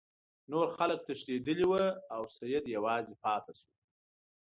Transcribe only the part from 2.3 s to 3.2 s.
سید یوازې